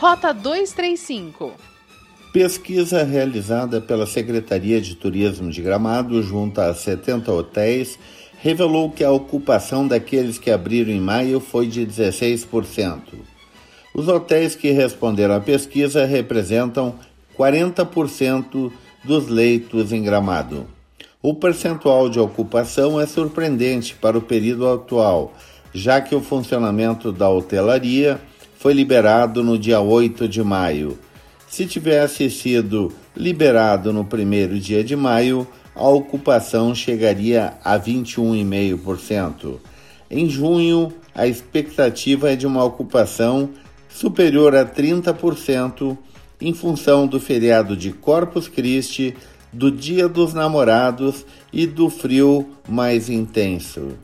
Rota 0.00 0.32
235. 0.32 1.52
Pesquisa 2.32 3.04
realizada 3.04 3.82
pela 3.82 4.06
Secretaria 4.06 4.80
de 4.80 4.94
Turismo 4.94 5.50
de 5.50 5.60
Gramado, 5.60 6.22
junto 6.22 6.58
a 6.58 6.72
70 6.72 7.30
hotéis, 7.30 7.98
revelou 8.38 8.90
que 8.90 9.04
a 9.04 9.12
ocupação 9.12 9.86
daqueles 9.86 10.38
que 10.38 10.50
abriram 10.50 10.90
em 10.90 10.98
maio 10.98 11.38
foi 11.38 11.66
de 11.66 11.86
16%. 11.86 12.98
Os 13.94 14.08
hotéis 14.08 14.54
que 14.54 14.70
responderam 14.70 15.34
à 15.34 15.40
pesquisa 15.40 16.06
representam 16.06 16.94
40% 17.38 18.72
dos 19.04 19.28
leitos 19.28 19.92
em 19.92 20.02
Gramado. 20.02 20.66
O 21.22 21.34
percentual 21.34 22.08
de 22.08 22.18
ocupação 22.18 22.98
é 22.98 23.04
surpreendente 23.06 23.94
para 23.96 24.16
o 24.16 24.22
período 24.22 24.66
atual, 24.66 25.34
já 25.74 26.00
que 26.00 26.14
o 26.14 26.22
funcionamento 26.22 27.12
da 27.12 27.28
hotelaria 27.28 28.18
foi 28.60 28.74
liberado 28.74 29.42
no 29.42 29.58
dia 29.58 29.80
8 29.80 30.28
de 30.28 30.42
maio. 30.42 30.98
Se 31.48 31.64
tivesse 31.64 32.28
sido 32.30 32.92
liberado 33.16 33.90
no 33.90 34.04
primeiro 34.04 34.60
dia 34.60 34.84
de 34.84 34.94
maio, 34.94 35.48
a 35.74 35.88
ocupação 35.88 36.74
chegaria 36.74 37.54
a 37.64 37.80
21,5%. 37.80 39.56
Em 40.10 40.28
junho, 40.28 40.92
a 41.14 41.26
expectativa 41.26 42.32
é 42.32 42.36
de 42.36 42.46
uma 42.46 42.62
ocupação 42.62 43.48
superior 43.88 44.54
a 44.54 44.66
30% 44.66 45.96
em 46.38 46.52
função 46.52 47.06
do 47.06 47.18
feriado 47.18 47.74
de 47.74 47.92
Corpus 47.92 48.46
Christi 48.46 49.16
do 49.50 49.70
Dia 49.70 50.06
dos 50.06 50.34
Namorados 50.34 51.24
e 51.50 51.66
do 51.66 51.88
frio 51.88 52.50
mais 52.68 53.08
intenso. 53.08 53.96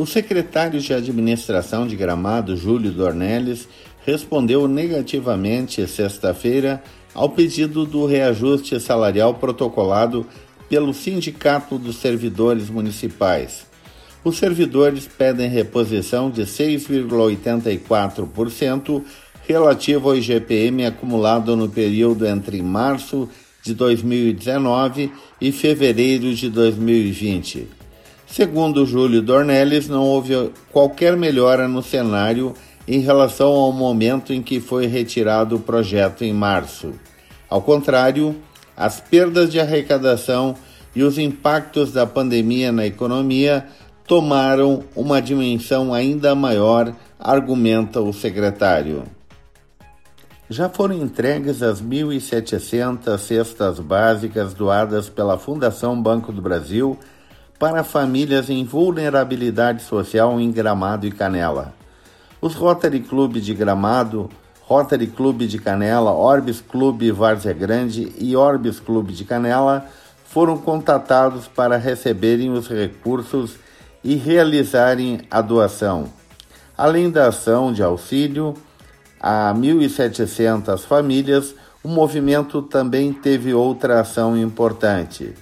O 0.00 0.06
secretário 0.06 0.80
de 0.80 0.94
Administração 0.94 1.86
de 1.86 1.94
Gramado, 1.94 2.56
Júlio 2.56 2.90
Dornelles, 2.90 3.68
respondeu 4.06 4.66
negativamente 4.66 5.86
sexta-feira 5.86 6.82
ao 7.12 7.28
pedido 7.28 7.84
do 7.84 8.06
reajuste 8.06 8.80
salarial 8.80 9.34
protocolado 9.34 10.26
pelo 10.70 10.94
Sindicato 10.94 11.76
dos 11.76 11.96
Servidores 11.96 12.70
Municipais. 12.70 13.66
Os 14.24 14.38
servidores 14.38 15.06
pedem 15.06 15.50
reposição 15.50 16.30
de 16.30 16.44
6,84% 16.44 19.04
relativo 19.46 20.08
ao 20.08 20.16
IGPM 20.16 20.86
acumulado 20.86 21.54
no 21.54 21.68
período 21.68 22.26
entre 22.26 22.62
março 22.62 23.28
de 23.62 23.74
2019 23.74 25.12
e 25.38 25.52
fevereiro 25.52 26.34
de 26.34 26.48
2020. 26.48 27.79
Segundo 28.30 28.86
Júlio 28.86 29.20
Dornelles, 29.20 29.88
não 29.88 30.04
houve 30.04 30.52
qualquer 30.70 31.16
melhora 31.16 31.66
no 31.66 31.82
cenário 31.82 32.54
em 32.86 33.00
relação 33.00 33.48
ao 33.48 33.72
momento 33.72 34.32
em 34.32 34.40
que 34.40 34.60
foi 34.60 34.86
retirado 34.86 35.56
o 35.56 35.60
projeto 35.60 36.22
em 36.22 36.32
março. 36.32 36.92
Ao 37.48 37.60
contrário, 37.60 38.36
as 38.76 39.00
perdas 39.00 39.50
de 39.50 39.58
arrecadação 39.58 40.54
e 40.94 41.02
os 41.02 41.18
impactos 41.18 41.92
da 41.92 42.06
pandemia 42.06 42.70
na 42.70 42.86
economia 42.86 43.66
tomaram 44.06 44.84
uma 44.94 45.20
dimensão 45.20 45.92
ainda 45.92 46.32
maior, 46.32 46.94
argumenta 47.18 48.00
o 48.00 48.12
secretário. 48.12 49.02
Já 50.48 50.68
foram 50.68 50.94
entregues 50.94 51.64
as 51.64 51.82
1.700 51.82 53.18
cestas 53.18 53.80
básicas 53.80 54.54
doadas 54.54 55.08
pela 55.08 55.36
Fundação 55.36 56.00
Banco 56.00 56.32
do 56.32 56.40
Brasil 56.40 56.96
para 57.60 57.84
famílias 57.84 58.48
em 58.48 58.64
vulnerabilidade 58.64 59.82
social 59.82 60.40
em 60.40 60.50
Gramado 60.50 61.06
e 61.06 61.10
Canela. 61.10 61.74
Os 62.40 62.54
Rotary 62.54 63.00
Club 63.00 63.36
de 63.36 63.52
Gramado, 63.52 64.30
Rotary 64.62 65.06
Club 65.06 65.42
de 65.42 65.58
Canela, 65.58 66.10
Orbis 66.10 66.62
Club 66.62 67.02
Várzea 67.12 67.52
Grande 67.52 68.14
e 68.18 68.34
Orbis 68.34 68.80
Club 68.80 69.10
de 69.10 69.26
Canela 69.26 69.84
foram 70.24 70.56
contatados 70.56 71.48
para 71.48 71.76
receberem 71.76 72.50
os 72.50 72.66
recursos 72.66 73.56
e 74.02 74.14
realizarem 74.14 75.20
a 75.30 75.42
doação. 75.42 76.06
Além 76.78 77.10
da 77.10 77.28
ação 77.28 77.74
de 77.74 77.82
auxílio, 77.82 78.54
a 79.20 79.52
1.700 79.54 80.78
famílias, 80.86 81.54
o 81.84 81.88
movimento 81.88 82.62
também 82.62 83.12
teve 83.12 83.52
outra 83.52 84.00
ação 84.00 84.34
importante. 84.34 85.34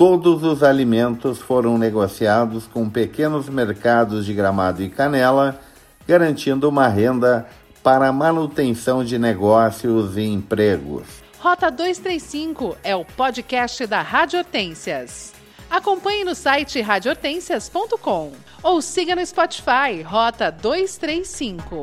Todos 0.00 0.42
os 0.42 0.62
alimentos 0.62 1.40
foram 1.40 1.76
negociados 1.76 2.66
com 2.66 2.88
pequenos 2.88 3.50
mercados 3.50 4.24
de 4.24 4.32
gramado 4.32 4.82
e 4.82 4.88
canela, 4.88 5.60
garantindo 6.08 6.66
uma 6.70 6.88
renda 6.88 7.46
para 7.82 8.10
manutenção 8.10 9.04
de 9.04 9.18
negócios 9.18 10.16
e 10.16 10.22
empregos. 10.22 11.06
Rota 11.38 11.70
235 11.70 12.78
é 12.82 12.96
o 12.96 13.04
podcast 13.04 13.86
da 13.86 14.00
Rádio 14.00 14.38
Hortências. 14.38 15.34
Acompanhe 15.70 16.24
no 16.24 16.34
site 16.34 16.80
radiohortências.com 16.80 18.32
ou 18.62 18.80
siga 18.80 19.14
no 19.14 19.26
Spotify 19.26 20.00
Rota 20.02 20.50
235. 20.50 21.82